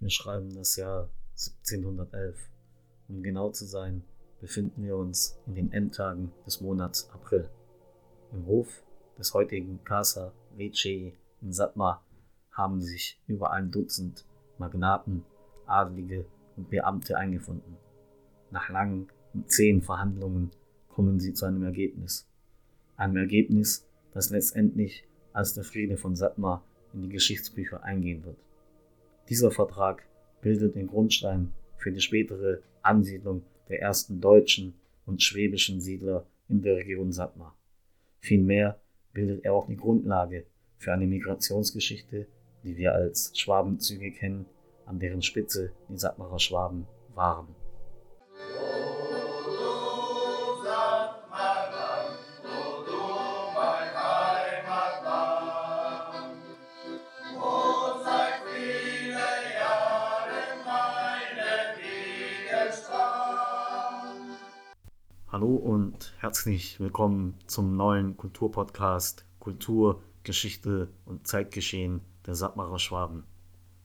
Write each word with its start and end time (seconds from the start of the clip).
Wir 0.00 0.10
schreiben 0.10 0.54
das 0.54 0.76
Jahr 0.76 1.10
1711. 1.32 2.50
Um 3.08 3.20
genau 3.20 3.50
zu 3.50 3.64
sein, 3.64 4.04
befinden 4.40 4.84
wir 4.84 4.96
uns 4.96 5.36
in 5.46 5.56
den 5.56 5.72
Endtagen 5.72 6.30
des 6.46 6.60
Monats 6.60 7.10
April. 7.10 7.50
Im 8.32 8.46
Hof 8.46 8.84
des 9.18 9.34
heutigen 9.34 9.82
Casa 9.82 10.32
Vece 10.56 11.14
in 11.42 11.52
Satmar 11.52 12.06
haben 12.52 12.80
sich 12.80 13.20
über 13.26 13.50
ein 13.50 13.72
Dutzend 13.72 14.24
Magnaten, 14.58 15.24
Adlige 15.66 16.26
und 16.56 16.70
Beamte 16.70 17.18
eingefunden. 17.18 17.76
Nach 18.52 18.68
langen 18.68 19.08
und 19.34 19.50
zähen 19.50 19.82
Verhandlungen 19.82 20.52
kommen 20.88 21.18
sie 21.18 21.34
zu 21.34 21.44
einem 21.44 21.64
Ergebnis. 21.64 22.28
Einem 22.96 23.16
Ergebnis, 23.16 23.84
das 24.14 24.30
letztendlich 24.30 25.08
als 25.32 25.54
der 25.54 25.64
Friede 25.64 25.96
von 25.96 26.14
Satmar 26.14 26.64
in 26.94 27.02
die 27.02 27.08
Geschichtsbücher 27.08 27.82
eingehen 27.82 28.24
wird. 28.24 28.38
Dieser 29.28 29.50
Vertrag 29.50 30.04
bildet 30.40 30.74
den 30.74 30.86
Grundstein 30.86 31.52
für 31.76 31.92
die 31.92 32.00
spätere 32.00 32.62
Ansiedlung 32.82 33.42
der 33.68 33.80
ersten 33.82 34.20
deutschen 34.20 34.74
und 35.04 35.22
schwäbischen 35.22 35.80
Siedler 35.80 36.26
in 36.48 36.62
der 36.62 36.76
Region 36.76 37.12
Satmar. 37.12 37.56
Vielmehr 38.20 38.80
bildet 39.12 39.44
er 39.44 39.52
auch 39.52 39.66
die 39.66 39.76
Grundlage 39.76 40.46
für 40.78 40.92
eine 40.92 41.06
Migrationsgeschichte, 41.06 42.26
die 42.64 42.76
wir 42.76 42.94
als 42.94 43.36
Schwabenzüge 43.38 44.12
kennen, 44.12 44.46
an 44.86 44.98
deren 44.98 45.22
Spitze 45.22 45.72
die 45.88 45.98
Satmarer 45.98 46.38
Schwaben 46.38 46.86
waren. 47.14 47.48
Hallo 65.38 65.54
und 65.54 66.14
herzlich 66.18 66.80
willkommen 66.80 67.34
zum 67.46 67.76
neuen 67.76 68.16
Kulturpodcast 68.16 69.24
Kultur, 69.38 70.02
Geschichte 70.24 70.88
und 71.04 71.28
Zeitgeschehen 71.28 72.00
der 72.26 72.34
Sattmarer 72.34 72.80
Schwaben. 72.80 73.22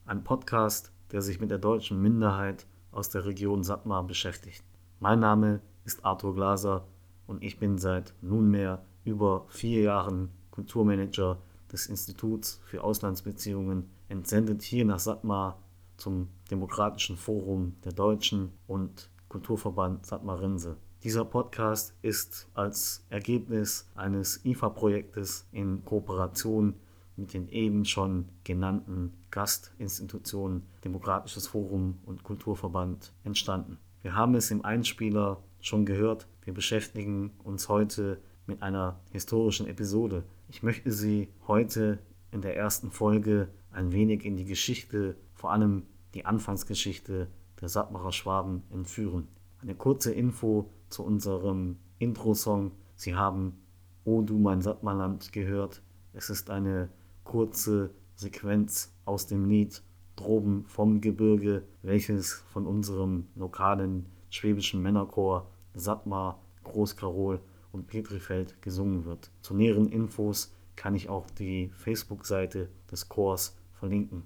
Ein 0.07 0.23
Podcast, 0.23 0.91
der 1.11 1.21
sich 1.21 1.39
mit 1.39 1.51
der 1.51 1.59
deutschen 1.59 2.01
Minderheit 2.01 2.65
aus 2.91 3.11
der 3.11 3.25
Region 3.25 3.63
Sattmar 3.63 4.03
beschäftigt. 4.03 4.63
Mein 4.99 5.19
Name 5.19 5.61
ist 5.85 6.03
Arthur 6.03 6.33
Glaser 6.33 6.87
und 7.27 7.43
ich 7.43 7.59
bin 7.59 7.77
seit 7.77 8.15
nunmehr 8.21 8.83
über 9.05 9.45
vier 9.49 9.83
Jahren 9.83 10.31
Kulturmanager 10.49 11.37
des 11.71 11.85
Instituts 11.85 12.61
für 12.65 12.83
Auslandsbeziehungen, 12.83 13.91
entsendet 14.09 14.63
hier 14.63 14.85
nach 14.85 14.97
Sattmar 14.97 15.61
zum 15.97 16.29
Demokratischen 16.49 17.15
Forum 17.15 17.75
der 17.85 17.91
Deutschen 17.91 18.53
und 18.65 19.11
Kulturverband 19.29 20.07
Sattmarinse. 20.07 20.77
Dieser 21.03 21.25
Podcast 21.25 21.93
ist 22.01 22.47
als 22.53 23.05
Ergebnis 23.09 23.91
eines 23.93 24.45
IFA-Projektes 24.45 25.45
in 25.51 25.83
Kooperation 25.83 26.75
mit 27.17 27.33
den 27.33 27.49
eben 27.49 27.83
schon 27.83 28.29
genannten 28.45 29.11
Gastinstitutionen 29.29 30.63
Demokratisches 30.85 31.47
Forum 31.47 31.99
und 32.05 32.23
Kulturverband 32.23 33.11
entstanden. 33.25 33.79
Wir 34.01 34.15
haben 34.15 34.33
es 34.35 34.49
im 34.49 34.63
Einspieler 34.63 35.43
schon 35.59 35.85
gehört, 35.85 36.29
wir 36.45 36.53
beschäftigen 36.53 37.31
uns 37.43 37.67
heute 37.67 38.21
mit 38.47 38.61
einer 38.61 39.01
historischen 39.11 39.67
Episode. 39.67 40.23
Ich 40.47 40.63
möchte 40.63 40.93
Sie 40.93 41.27
heute 41.49 41.99
in 42.31 42.41
der 42.41 42.55
ersten 42.55 42.91
Folge 42.91 43.49
ein 43.71 43.91
wenig 43.91 44.23
in 44.23 44.37
die 44.37 44.45
Geschichte, 44.45 45.17
vor 45.33 45.51
allem 45.51 45.83
die 46.13 46.25
Anfangsgeschichte 46.25 47.27
der 47.59 47.67
Sattmacher 47.67 48.13
Schwaben 48.13 48.63
entführen. 48.71 49.27
Eine 49.63 49.75
kurze 49.75 50.13
Info 50.13 50.69
zu 50.89 51.05
unserem 51.05 51.77
Intro-Song. 51.97 52.71
Sie 52.95 53.15
haben 53.15 53.61
O 54.03 54.21
du 54.21 54.37
mein 54.37 54.61
Sattmarland 54.61 55.31
gehört. 55.31 55.81
Es 56.11 56.29
ist 56.29 56.49
eine 56.49 56.89
kurze 57.23 57.91
Sequenz 58.13 58.93
aus 59.05 59.25
dem 59.25 59.45
Lied 59.45 59.81
Droben 60.17 60.65
vom 60.67 60.99
Gebirge, 60.99 61.63
welches 61.81 62.33
von 62.33 62.67
unserem 62.67 63.27
lokalen 63.35 64.07
schwäbischen 64.29 64.81
Männerchor 64.81 65.49
Sattmar, 65.73 66.41
Großkarol 66.65 67.39
und 67.71 67.87
Petrifeld 67.87 68.61
gesungen 68.61 69.05
wird. 69.05 69.31
Zu 69.41 69.55
näheren 69.55 69.87
Infos 69.87 70.53
kann 70.75 70.93
ich 70.93 71.07
auch 71.07 71.31
die 71.39 71.69
Facebook-Seite 71.69 72.67
des 72.91 73.07
Chors 73.07 73.55
verlinken. 73.71 74.23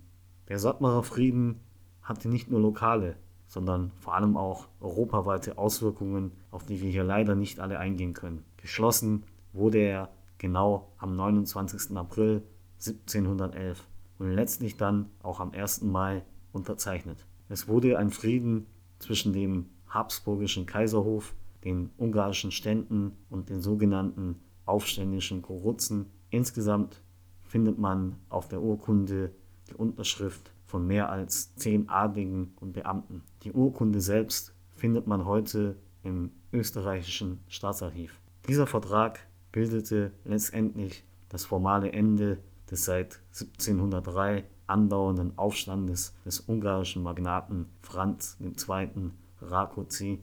Der 0.49 0.57
Sattmarer 0.57 1.03
Frieden 1.03 1.59
hatte 2.01 2.27
nicht 2.27 2.49
nur 2.49 2.59
lokale, 2.59 3.17
sondern 3.47 3.91
vor 3.99 4.13
allem 4.13 4.37
auch 4.37 4.67
europaweite 4.81 5.57
Auswirkungen, 5.57 6.31
auf 6.51 6.65
die 6.65 6.81
wir 6.81 6.89
hier 6.89 7.03
leider 7.03 7.35
nicht 7.35 7.59
alle 7.59 7.79
eingehen 7.79 8.13
können. 8.13 8.43
Geschlossen 8.57 9.23
wurde 9.53 9.79
er 9.79 10.09
genau 10.37 10.91
am 10.97 11.15
29. 11.15 11.95
April 11.97 12.43
1711 12.79 13.83
und 14.19 14.31
letztlich 14.31 14.77
dann 14.77 15.07
auch 15.23 15.39
am 15.39 15.51
1. 15.51 15.81
Mai 15.83 16.23
unterzeichnet. 16.51 17.25
Es 17.49 17.67
wurde 17.67 17.97
ein 17.97 18.09
Frieden 18.09 18.67
zwischen 18.99 19.33
dem 19.33 19.67
habsburgischen 19.87 20.65
Kaiserhof, 20.65 21.33
den 21.63 21.89
ungarischen 21.97 22.51
Ständen 22.51 23.13
und 23.29 23.49
den 23.49 23.61
sogenannten 23.61 24.41
aufständischen 24.65 25.41
Korutzen. 25.41 26.07
Insgesamt 26.29 27.01
findet 27.43 27.79
man 27.79 28.17
auf 28.29 28.47
der 28.49 28.61
Urkunde 28.61 29.31
die 29.69 29.75
Unterschrift 29.75 30.51
von 30.67 30.85
mehr 30.85 31.09
als 31.09 31.55
zehn 31.55 31.89
Adligen 31.89 32.53
und 32.59 32.73
Beamten. 32.73 33.23
Die 33.43 33.53
Urkunde 33.53 34.01
selbst 34.01 34.53
findet 34.75 35.07
man 35.07 35.25
heute 35.25 35.77
im 36.03 36.31
österreichischen 36.53 37.39
Staatsarchiv. 37.47 38.19
Dieser 38.47 38.67
Vertrag 38.67 39.19
bildete 39.51 40.11
letztendlich 40.23 41.03
das 41.29 41.45
formale 41.45 41.91
Ende 41.91 42.37
des 42.69 42.85
seit 42.85 43.19
1703 43.31 44.43
andauernden 44.67 45.37
Aufstandes 45.37 46.13
des 46.25 46.41
ungarischen 46.41 47.01
Magnaten 47.01 47.67
Franz 47.81 48.37
II. 48.41 49.11
Rákóczi, 49.41 50.19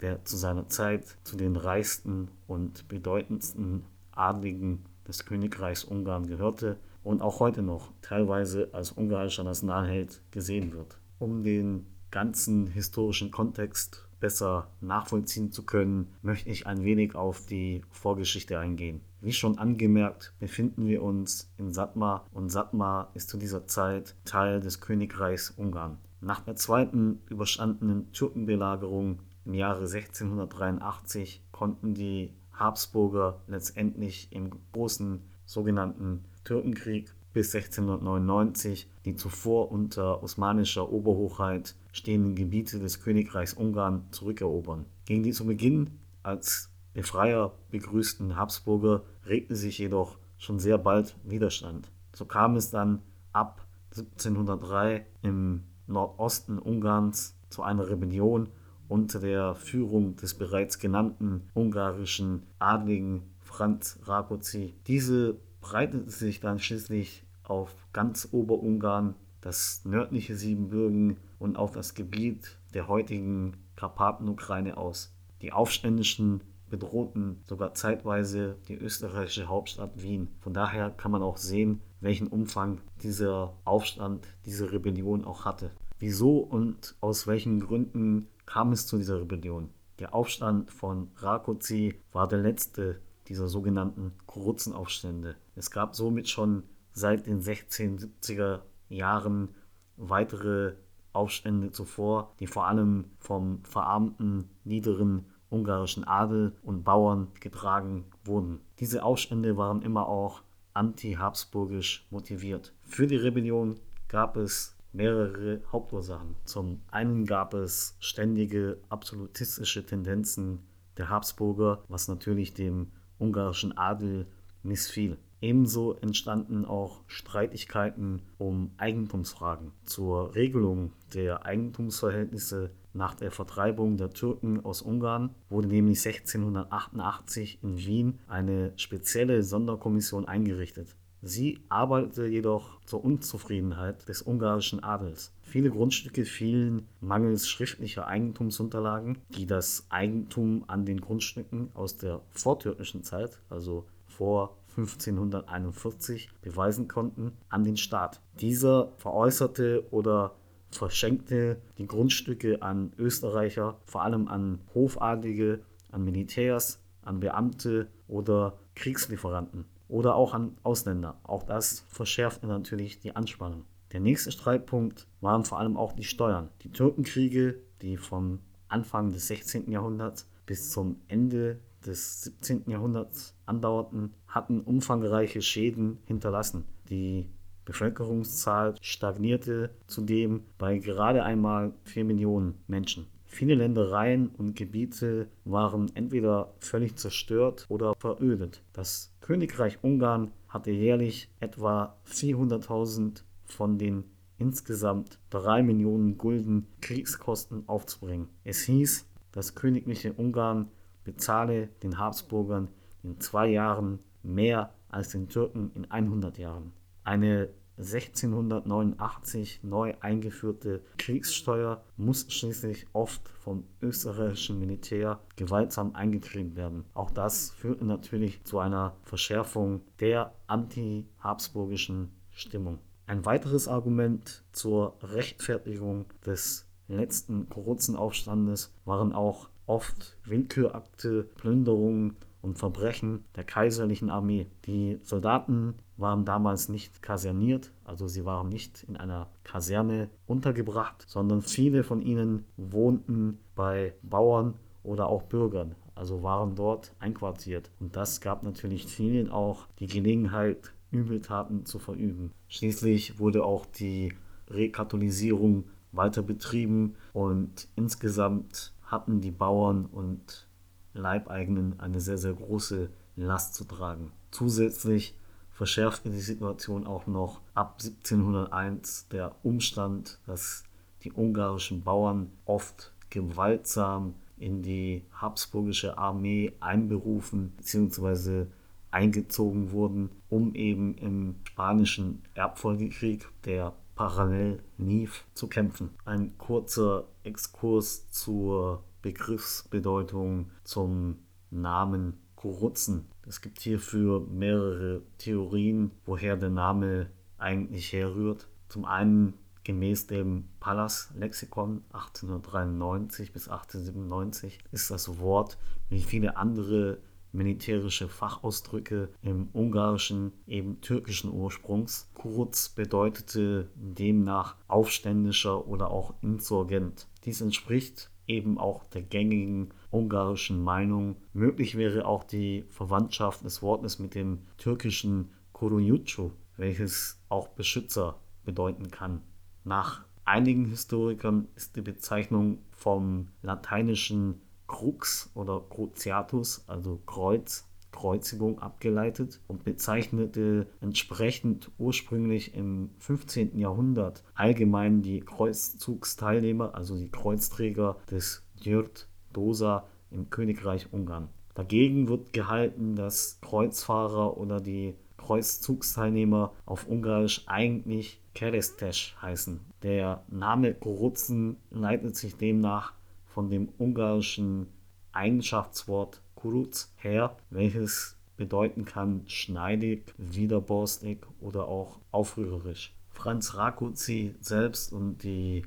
der 0.00 0.24
zu 0.24 0.36
seiner 0.36 0.68
Zeit 0.68 1.16
zu 1.24 1.36
den 1.36 1.56
reichsten 1.56 2.28
und 2.46 2.86
bedeutendsten 2.88 3.84
Adligen 4.12 4.84
des 5.06 5.24
Königreichs 5.24 5.84
Ungarn 5.84 6.26
gehörte 6.26 6.78
und 7.02 7.22
auch 7.22 7.40
heute 7.40 7.62
noch 7.62 7.92
teilweise 8.02 8.68
als 8.72 8.92
ungarischer 8.92 9.44
Nationalheld 9.44 10.22
gesehen 10.30 10.72
wird. 10.72 10.98
Um 11.18 11.42
den 11.42 11.86
ganzen 12.10 12.66
historischen 12.66 13.30
Kontext 13.30 14.08
besser 14.20 14.68
nachvollziehen 14.80 15.50
zu 15.50 15.64
können, 15.64 16.12
möchte 16.22 16.48
ich 16.48 16.66
ein 16.66 16.84
wenig 16.84 17.16
auf 17.16 17.44
die 17.46 17.82
Vorgeschichte 17.90 18.58
eingehen. 18.58 19.00
Wie 19.20 19.32
schon 19.32 19.58
angemerkt, 19.58 20.32
befinden 20.38 20.86
wir 20.86 21.02
uns 21.02 21.52
in 21.58 21.72
Satmar 21.72 22.26
und 22.32 22.48
Satmar 22.48 23.10
ist 23.14 23.28
zu 23.28 23.36
dieser 23.36 23.66
Zeit 23.66 24.14
Teil 24.24 24.60
des 24.60 24.80
Königreichs 24.80 25.50
Ungarn. 25.50 25.98
Nach 26.20 26.40
der 26.40 26.54
zweiten 26.54 27.20
überstandenen 27.28 28.12
Türkenbelagerung 28.12 29.18
im 29.44 29.54
Jahre 29.54 29.80
1683 29.80 31.42
konnten 31.50 31.94
die 31.94 32.32
Habsburger 32.52 33.40
letztendlich 33.48 34.28
im 34.30 34.50
großen 34.72 35.22
sogenannten 35.46 36.24
Türkenkrieg 36.44 37.12
bis 37.32 37.54
1699 37.54 38.88
die 39.04 39.16
zuvor 39.16 39.72
unter 39.72 40.22
osmanischer 40.22 40.90
Oberhochheit 40.90 41.74
stehenden 41.92 42.34
Gebiete 42.34 42.78
des 42.78 43.00
Königreichs 43.00 43.54
Ungarn 43.54 44.04
zurückerobern. 44.10 44.86
Gegen 45.04 45.22
die 45.22 45.32
zu 45.32 45.46
Beginn 45.46 45.98
als 46.22 46.70
Befreier 46.94 47.52
begrüßten 47.70 48.36
Habsburger 48.36 49.02
regte 49.26 49.56
sich 49.56 49.78
jedoch 49.78 50.18
schon 50.36 50.58
sehr 50.58 50.78
bald 50.78 51.16
Widerstand. 51.24 51.90
So 52.14 52.26
kam 52.26 52.56
es 52.56 52.70
dann 52.70 53.00
ab 53.32 53.66
1703 53.92 55.06
im 55.22 55.62
Nordosten 55.86 56.58
Ungarns 56.58 57.36
zu 57.48 57.62
einer 57.62 57.88
Rebellion 57.88 58.48
unter 58.88 59.20
der 59.20 59.54
Führung 59.54 60.16
des 60.16 60.34
bereits 60.34 60.78
genannten 60.78 61.48
ungarischen 61.54 62.42
Adligen 62.58 63.22
Franz 63.40 63.98
Rákóczi. 64.04 64.74
Diese 64.86 65.38
breitete 65.62 66.10
sich 66.10 66.40
dann 66.40 66.58
schließlich 66.58 67.24
auf 67.44 67.74
ganz 67.94 68.28
Oberungarn, 68.32 69.14
das 69.40 69.84
nördliche 69.84 70.36
Siebenbürgen 70.36 71.16
und 71.38 71.56
auf 71.56 71.72
das 71.72 71.94
Gebiet 71.94 72.58
der 72.74 72.88
heutigen 72.88 73.56
Karpatenukraine 73.76 74.76
aus. 74.76 75.14
Die 75.40 75.52
Aufständischen 75.52 76.42
bedrohten 76.68 77.42
sogar 77.44 77.74
zeitweise 77.74 78.56
die 78.68 78.76
österreichische 78.76 79.48
Hauptstadt 79.48 80.02
Wien. 80.02 80.28
Von 80.40 80.54
daher 80.54 80.90
kann 80.90 81.10
man 81.10 81.22
auch 81.22 81.36
sehen, 81.36 81.80
welchen 82.00 82.28
Umfang 82.28 82.80
dieser 83.02 83.54
Aufstand, 83.64 84.26
diese 84.46 84.72
Rebellion 84.72 85.24
auch 85.24 85.44
hatte. 85.44 85.70
Wieso 85.98 86.38
und 86.38 86.96
aus 87.00 87.26
welchen 87.26 87.60
Gründen 87.60 88.28
kam 88.46 88.72
es 88.72 88.86
zu 88.86 88.96
dieser 88.96 89.20
Rebellion? 89.20 89.70
Der 89.98 90.14
Aufstand 90.14 90.70
von 90.70 91.10
Rákóczi 91.16 91.94
war 92.12 92.26
der 92.26 92.38
letzte 92.38 93.00
dieser 93.32 93.48
sogenannten 93.48 94.12
Kurutzenaufstände. 94.26 95.36
Es 95.56 95.70
gab 95.70 95.96
somit 95.96 96.28
schon 96.28 96.64
seit 96.92 97.26
den 97.26 97.40
1670er 97.40 98.60
Jahren 98.90 99.54
weitere 99.96 100.74
Aufstände 101.14 101.70
zuvor, 101.70 102.34
die 102.40 102.46
vor 102.46 102.66
allem 102.66 103.06
vom 103.18 103.64
verarmten, 103.64 104.50
niederen 104.64 105.24
ungarischen 105.48 106.04
Adel 106.04 106.52
und 106.62 106.84
Bauern 106.84 107.28
getragen 107.40 108.04
wurden. 108.22 108.60
Diese 108.80 109.02
Aufstände 109.02 109.56
waren 109.56 109.80
immer 109.80 110.08
auch 110.08 110.42
anti-habsburgisch 110.74 112.06
motiviert. 112.10 112.74
Für 112.82 113.06
die 113.06 113.16
Rebellion 113.16 113.80
gab 114.08 114.36
es 114.36 114.76
mehrere 114.92 115.62
Hauptursachen. 115.72 116.36
Zum 116.44 116.82
einen 116.90 117.24
gab 117.24 117.54
es 117.54 117.96
ständige 117.98 118.76
absolutistische 118.90 119.86
Tendenzen 119.86 120.66
der 120.98 121.08
Habsburger, 121.08 121.82
was 121.88 122.08
natürlich 122.08 122.52
dem 122.52 122.88
ungarischen 123.22 123.76
Adel 123.78 124.26
missfiel. 124.62 125.16
Ebenso 125.40 125.94
entstanden 125.94 126.64
auch 126.64 127.00
Streitigkeiten 127.06 128.22
um 128.38 128.70
Eigentumsfragen. 128.76 129.72
Zur 129.84 130.34
Regelung 130.34 130.92
der 131.14 131.44
Eigentumsverhältnisse 131.44 132.70
nach 132.94 133.14
der 133.14 133.30
Vertreibung 133.30 133.96
der 133.96 134.10
Türken 134.10 134.64
aus 134.64 134.82
Ungarn 134.82 135.34
wurde 135.48 135.68
nämlich 135.68 136.06
1688 136.06 137.58
in 137.62 137.78
Wien 137.78 138.18
eine 138.28 138.72
spezielle 138.76 139.42
Sonderkommission 139.42 140.26
eingerichtet. 140.26 140.94
Sie 141.24 141.60
arbeitete 141.68 142.26
jedoch 142.26 142.80
zur 142.84 143.04
Unzufriedenheit 143.04 144.08
des 144.08 144.22
ungarischen 144.22 144.82
Adels. 144.82 145.32
Viele 145.42 145.70
Grundstücke 145.70 146.24
fielen 146.24 146.88
mangels 147.00 147.48
schriftlicher 147.48 148.08
Eigentumsunterlagen, 148.08 149.18
die 149.28 149.46
das 149.46 149.86
Eigentum 149.88 150.64
an 150.66 150.84
den 150.84 151.00
Grundstücken 151.00 151.70
aus 151.74 151.96
der 151.96 152.22
vortürkischen 152.30 153.04
Zeit, 153.04 153.38
also 153.50 153.86
vor 154.08 154.56
1541, 154.76 156.28
beweisen 156.42 156.88
konnten, 156.88 157.32
an 157.48 157.62
den 157.62 157.76
Staat. 157.76 158.20
Dieser 158.40 158.90
veräußerte 158.96 159.86
oder 159.92 160.34
verschenkte 160.72 161.62
die 161.78 161.86
Grundstücke 161.86 162.62
an 162.62 162.92
Österreicher, 162.98 163.78
vor 163.84 164.02
allem 164.02 164.26
an 164.26 164.60
Hofadlige, 164.74 165.60
an 165.92 166.02
Militärs, 166.02 166.82
an 167.02 167.20
Beamte 167.20 167.86
oder 168.08 168.58
Kriegslieferanten 168.74 169.66
oder 169.92 170.14
auch 170.14 170.32
an 170.32 170.56
Ausländer. 170.62 171.20
Auch 171.22 171.42
das 171.42 171.84
verschärfte 171.88 172.46
natürlich 172.46 172.98
die 172.98 173.14
Anspannung. 173.14 173.66
Der 173.92 174.00
nächste 174.00 174.32
Streitpunkt 174.32 175.06
waren 175.20 175.44
vor 175.44 175.58
allem 175.58 175.76
auch 175.76 175.92
die 175.92 176.04
Steuern. 176.04 176.48
Die 176.62 176.72
Türkenkriege, 176.72 177.60
die 177.82 177.98
vom 177.98 178.38
Anfang 178.68 179.12
des 179.12 179.28
16. 179.28 179.70
Jahrhunderts 179.70 180.26
bis 180.46 180.70
zum 180.70 180.96
Ende 181.08 181.60
des 181.84 182.22
17. 182.22 182.70
Jahrhunderts 182.70 183.36
andauerten, 183.44 184.14
hatten 184.26 184.62
umfangreiche 184.62 185.42
Schäden 185.42 185.98
hinterlassen. 186.06 186.64
Die 186.88 187.28
Bevölkerungszahl 187.66 188.74
stagnierte 188.80 189.74
zudem 189.88 190.44
bei 190.56 190.78
gerade 190.78 191.22
einmal 191.22 191.74
4 191.84 192.06
Millionen 192.06 192.62
Menschen. 192.66 193.08
Viele 193.34 193.54
Ländereien 193.54 194.28
und 194.28 194.56
Gebiete 194.56 195.26
waren 195.46 195.90
entweder 195.94 196.52
völlig 196.60 196.96
zerstört 196.96 197.64
oder 197.70 197.94
verödet. 197.98 198.62
Das 198.74 199.10
Königreich 199.22 199.78
Ungarn 199.80 200.32
hatte 200.48 200.70
jährlich 200.70 201.30
etwa 201.40 201.96
400.000 202.06 203.22
von 203.46 203.78
den 203.78 204.04
insgesamt 204.36 205.18
3 205.30 205.62
Millionen 205.62 206.18
Gulden 206.18 206.66
Kriegskosten 206.82 207.66
aufzubringen. 207.70 208.28
Es 208.44 208.64
hieß, 208.64 209.08
das 209.32 209.54
königliche 209.54 210.12
Ungarn 210.12 210.68
bezahle 211.02 211.70
den 211.82 211.96
Habsburgern 211.98 212.68
in 213.02 213.18
zwei 213.18 213.48
Jahren 213.48 214.00
mehr 214.22 214.74
als 214.90 215.08
den 215.08 215.30
Türken 215.30 215.70
in 215.74 215.90
100 215.90 216.36
Jahren. 216.36 216.74
Eine 217.02 217.48
1689 217.78 219.60
neu 219.62 219.94
eingeführte 220.00 220.82
Kriegssteuer 220.98 221.82
muss 221.96 222.26
schließlich 222.30 222.86
oft 222.92 223.28
vom 223.28 223.64
österreichischen 223.80 224.58
Militär 224.58 225.20
gewaltsam 225.36 225.94
eingetrieben 225.94 226.56
werden. 226.56 226.84
Auch 226.94 227.10
das 227.10 227.50
führte 227.50 227.84
natürlich 227.84 228.44
zu 228.44 228.58
einer 228.58 228.96
Verschärfung 229.02 229.80
der 230.00 230.34
anti-habsburgischen 230.46 232.10
Stimmung. 232.30 232.78
Ein 233.06 233.24
weiteres 233.24 233.68
Argument 233.68 234.44
zur 234.52 234.96
Rechtfertigung 235.02 236.06
des 236.24 236.66
letzten 236.88 237.48
Korruptionaufstandes 237.48 238.72
waren 238.84 239.12
auch 239.12 239.48
oft 239.66 240.16
Willkürakte, 240.24 241.24
Plünderungen 241.24 242.16
und 242.42 242.58
Verbrechen 242.58 243.24
der 243.36 243.44
kaiserlichen 243.44 244.10
Armee. 244.10 244.48
Die 244.66 244.98
Soldaten 245.02 245.74
waren 245.96 246.24
damals 246.24 246.68
nicht 246.68 247.00
kaserniert, 247.00 247.72
also 247.84 248.08
sie 248.08 248.24
waren 248.24 248.48
nicht 248.48 248.82
in 248.82 248.96
einer 248.96 249.28
Kaserne 249.44 250.10
untergebracht, 250.26 251.04
sondern 251.06 251.40
viele 251.40 251.84
von 251.84 252.02
ihnen 252.02 252.44
wohnten 252.56 253.38
bei 253.54 253.94
Bauern 254.02 254.54
oder 254.82 255.06
auch 255.06 255.22
Bürgern, 255.22 255.76
also 255.94 256.22
waren 256.22 256.56
dort 256.56 256.94
einquartiert. 256.98 257.70
Und 257.80 257.96
das 257.96 258.20
gab 258.20 258.42
natürlich 258.42 258.86
vielen 258.86 259.30
auch 259.30 259.66
die 259.78 259.86
Gelegenheit, 259.86 260.72
Übeltaten 260.90 261.64
zu 261.64 261.78
verüben. 261.78 262.32
Schließlich 262.48 263.18
wurde 263.18 263.44
auch 263.44 263.64
die 263.64 264.12
Rekatholisierung 264.50 265.64
weiter 265.92 266.22
betrieben 266.22 266.96
und 267.12 267.68
insgesamt 267.76 268.74
hatten 268.82 269.20
die 269.20 269.30
Bauern 269.30 269.86
und 269.86 270.48
Leibeigenen 270.94 271.80
eine 271.80 272.00
sehr, 272.00 272.18
sehr 272.18 272.34
große 272.34 272.90
Last 273.16 273.54
zu 273.54 273.64
tragen. 273.64 274.12
Zusätzlich 274.30 275.14
verschärfte 275.50 276.10
die 276.10 276.20
Situation 276.20 276.86
auch 276.86 277.06
noch 277.06 277.40
ab 277.54 277.78
1701 277.80 279.08
der 279.08 279.34
Umstand, 279.42 280.18
dass 280.26 280.64
die 281.04 281.12
ungarischen 281.12 281.82
Bauern 281.82 282.30
oft 282.44 282.92
gewaltsam 283.10 284.14
in 284.38 284.62
die 284.62 285.04
habsburgische 285.12 285.98
Armee 285.98 286.52
einberufen 286.60 287.52
bzw. 287.58 288.46
eingezogen 288.90 289.70
wurden, 289.70 290.10
um 290.28 290.54
eben 290.54 290.96
im 290.96 291.36
spanischen 291.44 292.22
Erbfolgekrieg, 292.34 293.28
der 293.44 293.72
parallel 293.94 294.62
lief, 294.78 295.24
zu 295.34 295.46
kämpfen. 295.46 295.90
Ein 296.04 296.36
kurzer 296.38 297.04
Exkurs 297.22 298.10
zur 298.10 298.82
Begriffsbedeutung 299.02 300.50
zum 300.64 301.18
Namen 301.50 302.18
Kurutzen. 302.36 303.08
Es 303.26 303.40
gibt 303.40 303.60
hierfür 303.60 304.26
mehrere 304.28 305.02
Theorien, 305.18 305.92
woher 306.04 306.36
der 306.36 306.50
Name 306.50 307.10
eigentlich 307.38 307.92
herrührt. 307.92 308.48
Zum 308.68 308.84
einen 308.84 309.34
gemäß 309.64 310.06
dem 310.06 310.48
Pallas-Lexikon 310.58 311.82
1893 311.92 313.32
bis 313.32 313.48
1897 313.48 314.58
ist 314.72 314.90
das 314.90 315.18
Wort 315.18 315.58
wie 315.88 316.00
viele 316.00 316.36
andere 316.36 316.98
militärische 317.32 318.08
Fachausdrücke 318.08 319.08
im 319.22 319.48
Ungarischen 319.52 320.32
eben 320.46 320.80
türkischen 320.80 321.32
Ursprungs. 321.32 322.10
Kuruz 322.14 322.68
bedeutete 322.68 323.70
demnach 323.74 324.56
Aufständischer 324.68 325.66
oder 325.66 325.90
auch 325.90 326.14
Insurgent. 326.22 327.08
Dies 327.24 327.40
entspricht 327.40 328.10
eben 328.26 328.58
auch 328.58 328.84
der 328.84 329.02
gängigen 329.02 329.70
ungarischen 329.90 330.62
Meinung. 330.62 331.16
Möglich 331.32 331.76
wäre 331.76 332.06
auch 332.06 332.24
die 332.24 332.64
Verwandtschaft 332.68 333.44
des 333.44 333.62
Wortes 333.62 333.98
mit 333.98 334.14
dem 334.14 334.40
türkischen 334.58 335.30
Koruyucu, 335.52 336.30
welches 336.56 337.22
auch 337.28 337.48
Beschützer 337.48 338.18
bedeuten 338.44 338.90
kann. 338.90 339.22
Nach 339.64 340.04
einigen 340.24 340.66
Historikern 340.66 341.48
ist 341.54 341.76
die 341.76 341.82
Bezeichnung 341.82 342.58
vom 342.70 343.28
lateinischen 343.42 344.40
Crux 344.66 345.30
oder 345.34 345.60
Cruciatus, 345.68 346.64
also 346.66 347.00
Kreuz, 347.06 347.68
Kreuzigung 347.92 348.58
abgeleitet 348.58 349.40
und 349.46 349.64
bezeichnete 349.64 350.66
entsprechend 350.80 351.70
ursprünglich 351.78 352.54
im 352.54 352.90
15. 352.98 353.56
Jahrhundert 353.58 354.24
allgemein 354.34 355.02
die 355.02 355.20
Kreuzzugsteilnehmer, 355.20 356.74
also 356.74 356.96
die 356.96 357.10
Kreuzträger 357.10 357.98
des 358.10 358.44
Gyrt 358.60 359.08
Dosa 359.32 359.86
im 360.10 360.30
Königreich 360.30 360.92
Ungarn. 360.92 361.28
Dagegen 361.54 362.08
wird 362.08 362.32
gehalten, 362.32 362.96
dass 362.96 363.38
Kreuzfahrer 363.42 364.38
oder 364.38 364.60
die 364.60 364.94
Kreuzzugsteilnehmer 365.18 366.52
auf 366.64 366.88
Ungarisch 366.88 367.44
eigentlich 367.46 368.20
Keresztes 368.34 369.14
heißen. 369.20 369.60
Der 369.82 370.24
Name 370.28 370.74
Korutzen 370.74 371.58
leitet 371.70 372.16
sich 372.16 372.36
demnach 372.36 372.94
von 373.26 373.50
dem 373.50 373.68
ungarischen 373.78 374.68
Eigenschaftswort 375.12 376.22
Kuruz 376.42 376.92
her, 376.96 377.36
welches 377.50 378.16
bedeuten 378.36 378.84
kann 378.84 379.22
schneidig, 379.28 380.12
widerborstig 380.18 381.24
oder 381.38 381.68
auch 381.68 382.00
aufrührerisch. 382.10 382.96
Franz 383.10 383.54
Rakuzi 383.54 384.34
selbst 384.40 384.92
und 384.92 385.22
die 385.22 385.62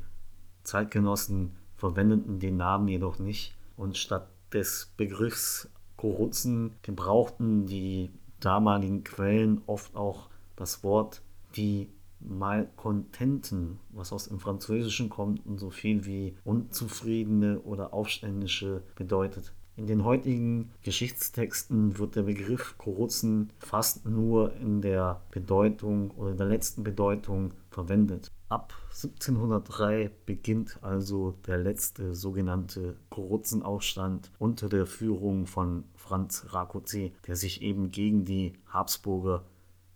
Zeitgenossen 0.64 1.56
verwendeten 1.78 2.40
den 2.40 2.58
Namen 2.58 2.90
jedoch 2.90 3.20
nicht 3.20 3.56
und 3.78 3.98
statt 3.98 4.28
des 4.52 4.92
Begriffs 4.98 5.70
Korutzen 5.96 6.74
gebrauchten 6.82 7.68
die 7.68 8.12
damaligen 8.42 9.06
Quellen 9.06 9.62
oft 9.68 9.96
auch 9.96 10.28
das 10.58 10.84
Wort 10.84 11.22
die 11.56 11.90
Malkontenten, 12.20 13.80
was 13.92 14.12
aus 14.12 14.28
dem 14.28 14.42
Französischen 14.42 15.10
kommt 15.10 15.46
und 15.46 15.58
so 15.58 15.70
viel 15.70 16.06
wie 16.06 16.36
Unzufriedene 16.44 17.62
oder 17.62 17.94
Aufständische 17.94 18.84
bedeutet. 18.96 19.54
In 19.78 19.88
den 19.88 20.06
heutigen 20.06 20.72
Geschichtstexten 20.84 21.98
wird 21.98 22.16
der 22.16 22.24
Begriff 22.24 22.78
Kuruzen 22.78 23.52
fast 23.60 24.06
nur 24.06 24.56
in 24.56 24.82
der 24.82 25.22
Bedeutung 25.32 26.12
oder 26.12 26.32
in 26.32 26.38
der 26.38 26.48
letzten 26.48 26.84
Bedeutung 26.86 27.54
verwendet. 27.72 28.32
Ab 28.48 28.74
1703 28.94 30.12
beginnt 30.26 30.80
also 30.82 31.36
der 31.46 31.58
letzte 31.58 32.16
sogenannte 32.16 32.96
Kuruzenaufstand 33.10 34.32
unter 34.40 34.70
der 34.70 34.86
Führung 34.86 35.46
von 35.46 35.84
Franz 35.96 36.46
Rákóczi, 36.52 37.12
der 37.28 37.36
sich 37.36 37.62
eben 37.62 37.92
gegen 37.92 38.24
die 38.24 38.54
Habsburger 38.68 39.44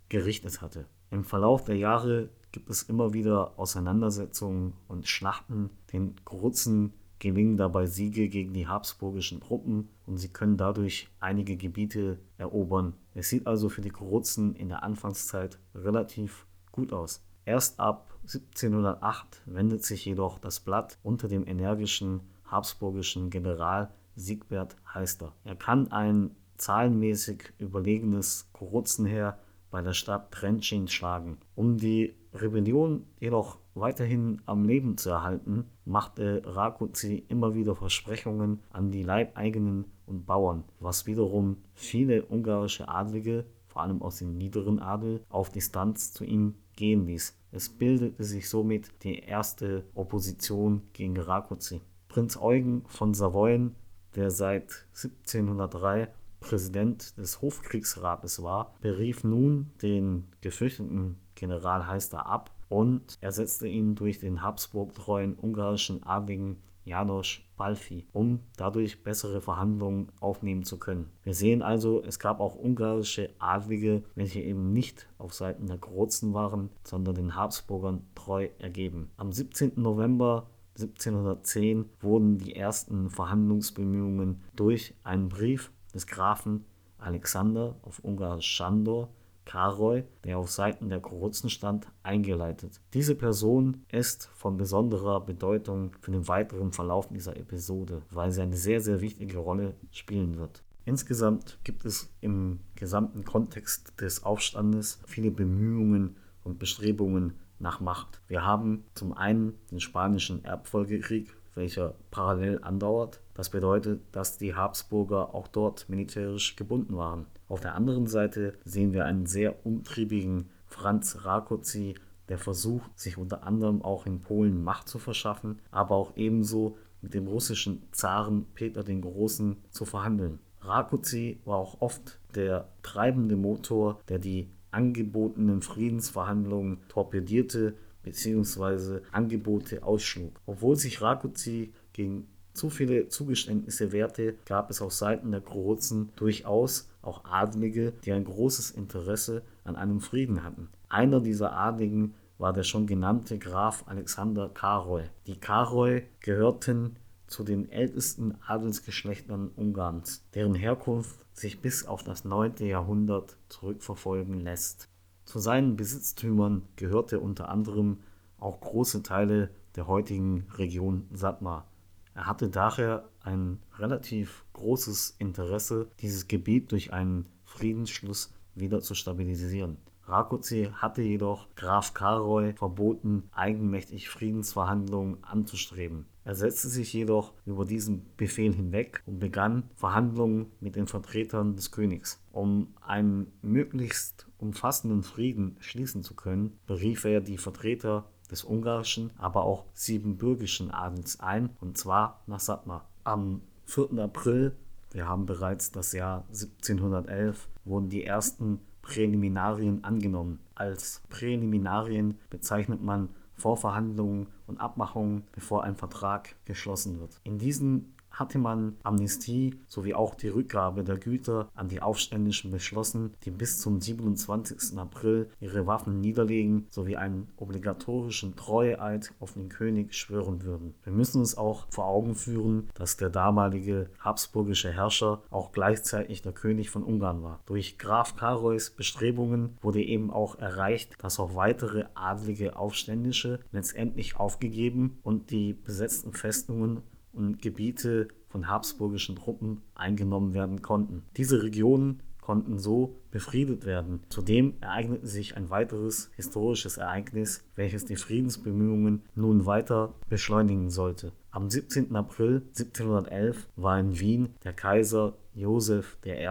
gerichtet 0.09 0.61
hatte. 0.61 0.87
Im 1.09 1.23
Verlauf 1.23 1.63
der 1.63 1.77
Jahre 1.77 2.29
gibt 2.51 2.69
es 2.69 2.83
immer 2.83 3.13
wieder 3.13 3.57
Auseinandersetzungen 3.57 4.73
und 4.89 5.07
Schlachten. 5.07 5.69
Den 5.93 6.15
Kuruzen 6.25 6.93
gelingen 7.19 7.57
dabei 7.57 7.85
Siege 7.85 8.29
gegen 8.29 8.53
die 8.53 8.67
habsburgischen 8.67 9.41
Truppen 9.41 9.89
und 10.05 10.17
sie 10.17 10.29
können 10.29 10.57
dadurch 10.57 11.09
einige 11.19 11.57
Gebiete 11.57 12.19
erobern. 12.37 12.93
Es 13.13 13.29
sieht 13.29 13.45
also 13.45 13.69
für 13.69 13.81
die 13.81 13.89
Kuruzen 13.89 14.55
in 14.55 14.69
der 14.69 14.83
Anfangszeit 14.83 15.59
relativ 15.75 16.47
gut 16.71 16.93
aus. 16.93 17.23
Erst 17.45 17.79
ab 17.79 18.17
1708 18.21 19.41
wendet 19.45 19.83
sich 19.83 20.05
jedoch 20.05 20.39
das 20.39 20.59
Blatt 20.59 20.97
unter 21.03 21.27
dem 21.27 21.45
energischen 21.47 22.21
habsburgischen 22.45 23.29
General 23.29 23.91
Siegbert 24.15 24.75
Heister. 24.93 25.33
Er 25.43 25.55
kann 25.55 25.91
ein 25.91 26.35
zahlenmäßig 26.57 27.53
überlegenes 27.57 28.49
Kuruzenheer 28.53 29.39
bei 29.71 29.81
der 29.81 29.93
Stadt 29.93 30.33
Trenčín 30.33 30.87
schlagen. 30.87 31.37
Um 31.55 31.77
die 31.77 32.15
Rebellion 32.33 33.05
jedoch 33.19 33.57
weiterhin 33.75 34.41
am 34.45 34.65
Leben 34.65 34.97
zu 34.97 35.09
erhalten, 35.09 35.65
machte 35.85 36.41
Rákóczi 36.45 37.23
immer 37.27 37.55
wieder 37.55 37.75
Versprechungen 37.75 38.59
an 38.71 38.91
die 38.91 39.03
Leibeigenen 39.03 39.85
und 40.05 40.25
Bauern, 40.25 40.63
was 40.79 41.05
wiederum 41.05 41.57
viele 41.73 42.25
ungarische 42.25 42.89
Adlige, 42.89 43.45
vor 43.67 43.83
allem 43.83 44.01
aus 44.01 44.17
dem 44.17 44.33
niederen 44.37 44.79
Adel, 44.79 45.23
auf 45.29 45.49
Distanz 45.49 46.11
zu 46.11 46.25
ihm 46.25 46.55
gehen 46.75 47.05
ließ. 47.05 47.35
Es 47.51 47.69
bildete 47.69 48.23
sich 48.23 48.49
somit 48.49 48.91
die 49.03 49.19
erste 49.19 49.85
Opposition 49.95 50.81
gegen 50.93 51.17
Rákóczi. 51.17 51.81
Prinz 52.07 52.37
Eugen 52.37 52.83
von 52.87 53.13
Savoyen, 53.13 53.75
der 54.15 54.31
seit 54.31 54.87
1703 54.95 56.09
Präsident 56.39 57.17
des 57.17 57.41
Hofkriegsrates 57.41 58.41
war, 58.43 58.75
berief 58.81 59.23
nun 59.23 59.71
den 59.81 60.27
gefürchteten 60.41 61.17
General 61.35 61.87
Heister 61.87 62.25
ab 62.25 62.51
und 62.69 63.17
ersetzte 63.21 63.67
ihn 63.67 63.95
durch 63.95 64.19
den 64.19 64.41
Habsburg-treuen 64.41 65.35
ungarischen 65.35 66.03
Adligen 66.03 66.57
János 66.85 67.41
Balfi, 67.55 68.07
um 68.13 68.39
dadurch 68.57 69.03
bessere 69.03 69.41
Verhandlungen 69.41 70.11
aufnehmen 70.19 70.63
zu 70.63 70.79
können. 70.79 71.11
Wir 71.23 71.33
sehen 71.33 71.61
also, 71.61 72.01
es 72.03 72.19
gab 72.19 72.39
auch 72.39 72.55
ungarische 72.55 73.29
Adlige, 73.37 74.03
welche 74.15 74.41
eben 74.41 74.73
nicht 74.73 75.07
auf 75.17 75.33
Seiten 75.33 75.67
der 75.67 75.77
Grozen 75.77 76.33
waren, 76.33 76.69
sondern 76.83 77.15
den 77.15 77.35
Habsburgern 77.35 78.05
treu 78.15 78.49
ergeben. 78.59 79.11
Am 79.17 79.31
17. 79.31 79.73
November 79.75 80.49
1710 80.77 81.89
wurden 81.99 82.37
die 82.37 82.55
ersten 82.55 83.09
Verhandlungsbemühungen 83.09 84.41
durch 84.55 84.95
einen 85.03 85.29
Brief 85.29 85.71
des 85.93 86.07
Grafen 86.07 86.65
Alexander 86.97 87.75
auf 87.83 87.99
Ungarisch 87.99 88.59
Sándor 88.59 89.09
Karoy, 89.49 90.03
der 90.25 90.37
auf 90.37 90.51
Seiten 90.51 90.89
der 90.89 90.99
Kuruzen 90.99 91.49
stand, 91.49 91.87
eingeleitet. 92.03 92.79
Diese 92.93 93.15
Person 93.15 93.83
ist 93.91 94.29
von 94.35 94.57
besonderer 94.57 95.21
Bedeutung 95.21 95.93
für 96.01 96.11
den 96.11 96.27
weiteren 96.27 96.71
Verlauf 96.71 97.07
dieser 97.07 97.35
Episode, 97.35 98.03
weil 98.11 98.31
sie 98.31 98.43
eine 98.43 98.55
sehr, 98.55 98.79
sehr 98.79 99.01
wichtige 99.01 99.39
Rolle 99.39 99.73
spielen 99.89 100.37
wird. 100.37 100.63
Insgesamt 100.85 101.57
gibt 101.63 101.83
es 101.83 102.13
im 102.21 102.59
gesamten 102.75 103.23
Kontext 103.25 103.99
des 103.99 104.23
Aufstandes 104.23 105.01
viele 105.07 105.31
Bemühungen 105.31 106.17
und 106.43 106.59
Bestrebungen 106.59 107.33
nach 107.57 107.79
Macht. 107.79 108.21
Wir 108.27 108.45
haben 108.45 108.85
zum 108.93 109.13
einen 109.13 109.55
den 109.71 109.79
spanischen 109.79 110.45
Erbfolgekrieg 110.45 111.35
welcher 111.59 111.93
parallel 112.09 112.59
andauert. 112.63 113.21
Das 113.35 113.49
bedeutet, 113.49 114.01
dass 114.11 114.39
die 114.39 114.55
Habsburger 114.55 115.35
auch 115.35 115.47
dort 115.47 115.87
militärisch 115.87 116.55
gebunden 116.55 116.97
waren. 116.97 117.27
Auf 117.47 117.59
der 117.59 117.75
anderen 117.75 118.07
Seite 118.07 118.55
sehen 118.65 118.93
wir 118.93 119.05
einen 119.05 119.27
sehr 119.27 119.63
umtriebigen 119.65 120.49
Franz 120.65 121.17
Rákóczi, 121.23 121.95
der 122.29 122.39
versucht, 122.39 122.97
sich 122.97 123.17
unter 123.17 123.43
anderem 123.43 123.81
auch 123.81 124.05
in 124.05 124.21
Polen 124.21 124.63
Macht 124.63 124.87
zu 124.87 124.97
verschaffen, 124.97 125.59
aber 125.69 125.95
auch 125.95 126.15
ebenso 126.15 126.77
mit 127.01 127.13
dem 127.13 127.27
russischen 127.27 127.83
Zaren 127.91 128.45
Peter 128.55 128.83
den 128.83 129.01
Großen 129.01 129.57
zu 129.69 129.85
verhandeln. 129.85 130.39
Rákóczi 130.61 131.37
war 131.45 131.57
auch 131.57 131.81
oft 131.81 132.19
der 132.35 132.69
treibende 132.83 133.35
Motor, 133.35 133.99
der 134.09 134.19
die 134.19 134.49
angebotenen 134.71 135.61
Friedensverhandlungen 135.61 136.79
torpedierte 136.89 137.75
bzw. 138.09 139.01
Angebote 139.11 139.83
ausschlug. 139.83 140.39
Obwohl 140.45 140.75
sich 140.75 140.99
Rákóczi 140.99 141.69
gegen 141.93 142.27
zu 142.53 142.69
viele 142.69 143.07
Zugeständnisse 143.07 143.91
wehrte, 143.91 144.35
gab 144.45 144.69
es 144.69 144.81
auf 144.81 144.93
Seiten 144.93 145.31
der 145.31 145.41
Kroaten 145.41 146.09
durchaus 146.15 146.89
auch 147.01 147.23
Adlige, 147.25 147.93
die 148.03 148.11
ein 148.11 148.25
großes 148.25 148.71
Interesse 148.71 149.43
an 149.63 149.75
einem 149.75 150.01
Frieden 150.01 150.43
hatten. 150.43 150.69
Einer 150.89 151.21
dieser 151.21 151.53
Adligen 151.53 152.15
war 152.37 152.51
der 152.51 152.63
schon 152.63 152.87
genannte 152.87 153.37
Graf 153.37 153.83
Alexander 153.87 154.49
Karoy. 154.49 155.03
Die 155.27 155.39
Karoy 155.39 156.03
gehörten 156.21 156.95
zu 157.27 157.43
den 157.43 157.71
ältesten 157.71 158.35
Adelsgeschlechtern 158.45 159.51
Ungarns, 159.55 160.25
deren 160.33 160.55
Herkunft 160.55 161.19
sich 161.33 161.61
bis 161.61 161.85
auf 161.85 162.03
das 162.03 162.25
9. 162.25 162.55
Jahrhundert 162.59 163.37
zurückverfolgen 163.49 164.39
lässt. 164.39 164.88
Zu 165.29 165.37
seinen 165.37 165.75
Besitztümern 165.75 166.63
gehörte 166.75 167.19
unter 167.19 167.49
anderem 167.49 167.99
auch 168.39 168.61
große 168.61 169.03
Teile 169.03 169.51
der 169.75 169.85
heutigen 169.85 170.47
Region 170.57 171.05
Satmar. 171.13 171.67
Er 172.15 172.25
hatte 172.25 172.49
daher 172.49 173.07
ein 173.19 173.59
relativ 173.77 174.43
großes 174.53 175.17
Interesse, 175.19 175.91
dieses 175.99 176.27
Gebiet 176.27 176.71
durch 176.71 176.93
einen 176.93 177.27
Friedensschluss 177.43 178.33
wieder 178.55 178.81
zu 178.81 178.95
stabilisieren. 178.95 179.77
Rákóczi 180.09 180.71
hatte 180.73 181.01
jedoch 181.01 181.47
Graf 181.55 181.93
Karoy 181.93 182.53
verboten, 182.53 183.29
eigenmächtig 183.31 184.09
Friedensverhandlungen 184.09 185.23
anzustreben. 185.23 186.05
Er 186.23 186.35
setzte 186.35 186.67
sich 186.67 186.93
jedoch 186.93 187.33
über 187.45 187.65
diesen 187.65 188.05
Befehl 188.17 188.53
hinweg 188.53 189.01
und 189.05 189.19
begann 189.19 189.63
Verhandlungen 189.75 190.51
mit 190.59 190.75
den 190.75 190.87
Vertretern 190.87 191.55
des 191.55 191.71
Königs. 191.71 192.21
Um 192.31 192.75
einen 192.81 193.31
möglichst 193.41 194.27
umfassenden 194.37 195.03
Frieden 195.03 195.57
schließen 195.59 196.03
zu 196.03 196.15
können, 196.15 196.57
berief 196.67 197.05
er 197.05 197.21
die 197.21 197.37
Vertreter 197.37 198.05
des 198.29 198.43
ungarischen, 198.43 199.11
aber 199.17 199.43
auch 199.43 199.65
siebenbürgischen 199.73 200.71
Adels 200.71 201.19
ein, 201.19 201.49
und 201.59 201.77
zwar 201.77 202.21
nach 202.27 202.39
Satmar. 202.39 202.87
Am 203.03 203.41
4. 203.65 203.97
April, 203.97 204.55
wir 204.91 205.07
haben 205.07 205.25
bereits 205.25 205.71
das 205.71 205.93
Jahr 205.93 206.25
1711, 206.29 207.47
wurden 207.65 207.89
die 207.89 208.03
ersten 208.03 208.59
Präliminarien 208.89 209.83
angenommen. 209.83 210.39
Als 210.55 211.03
Präliminarien 211.09 212.17
bezeichnet 212.31 212.81
man 212.81 213.09
Vorverhandlungen 213.35 214.27
und 214.47 214.59
Abmachungen, 214.59 215.25
bevor 215.31 215.63
ein 215.63 215.75
Vertrag 215.75 216.35
geschlossen 216.45 216.99
wird. 216.99 217.21
In 217.23 217.37
diesen 217.37 217.93
hatte 218.19 218.37
man 218.37 218.75
Amnestie 218.83 219.55
sowie 219.67 219.93
auch 219.93 220.13
die 220.13 220.27
Rückgabe 220.27 220.83
der 220.83 220.97
Güter 220.97 221.47
an 221.55 221.69
die 221.69 221.81
Aufständischen 221.81 222.51
beschlossen, 222.51 223.13
die 223.23 223.31
bis 223.31 223.59
zum 223.59 223.79
27. 223.79 224.77
April 224.77 225.29
ihre 225.39 225.65
Waffen 225.65 226.01
niederlegen 226.01 226.67
sowie 226.69 226.97
einen 226.97 227.29
obligatorischen 227.37 228.35
Treueeid 228.35 229.13
auf 229.19 229.33
den 229.33 229.47
König 229.49 229.93
schwören 229.93 230.43
würden. 230.43 230.75
Wir 230.83 230.91
müssen 230.91 231.19
uns 231.19 231.37
auch 231.37 231.67
vor 231.69 231.85
Augen 231.85 232.15
führen, 232.15 232.69
dass 232.73 232.97
der 232.97 233.09
damalige 233.09 233.89
habsburgische 233.99 234.71
Herrscher 234.71 235.23
auch 235.29 235.51
gleichzeitig 235.51 236.21
der 236.21 236.33
König 236.33 236.69
von 236.69 236.83
Ungarn 236.83 237.23
war. 237.23 237.39
Durch 237.45 237.77
Graf 237.77 238.15
Karoys 238.15 238.69
Bestrebungen 238.71 239.57
wurde 239.61 239.81
eben 239.81 240.11
auch 240.11 240.37
erreicht, 240.37 240.95
dass 240.99 241.19
auch 241.19 241.35
weitere 241.35 241.85
adlige 241.93 242.57
Aufständische 242.57 243.39
letztendlich 243.51 244.17
aufgegeben 244.17 244.99
und 245.03 245.31
die 245.31 245.53
besetzten 245.53 246.11
Festungen 246.11 246.81
und 247.13 247.41
Gebiete 247.41 248.07
von 248.27 248.47
habsburgischen 248.47 249.15
Truppen 249.15 249.61
eingenommen 249.75 250.33
werden 250.33 250.61
konnten. 250.61 251.03
Diese 251.17 251.43
Regionen 251.43 252.01
konnten 252.29 252.59
so 252.59 252.95
befriedet 253.09 253.65
werden. 253.65 254.01
Zudem 254.09 254.53
ereignete 254.61 255.07
sich 255.07 255.35
ein 255.35 255.49
weiteres 255.49 256.11
historisches 256.15 256.77
Ereignis, 256.77 257.43
welches 257.55 257.85
die 257.85 257.95
Friedensbemühungen 257.95 259.01
nun 259.15 259.47
weiter 259.47 259.95
beschleunigen 260.09 260.69
sollte. 260.69 261.11
Am 261.31 261.49
17. 261.49 261.95
April 261.95 262.43
1711 262.49 263.47
war 263.55 263.79
in 263.79 263.99
Wien 263.99 264.35
der 264.43 264.53
Kaiser 264.53 265.15
Joseph 265.33 265.97
I. 266.05 266.27